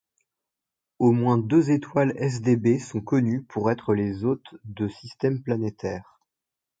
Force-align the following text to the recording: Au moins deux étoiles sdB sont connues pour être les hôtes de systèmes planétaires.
Au 0.97 1.11
moins 1.11 1.37
deux 1.37 1.69
étoiles 1.69 2.15
sdB 2.17 2.79
sont 2.79 3.01
connues 3.01 3.43
pour 3.43 3.69
être 3.69 3.93
les 3.93 4.25
hôtes 4.25 4.55
de 4.63 4.87
systèmes 4.87 5.43
planétaires. 5.43 6.19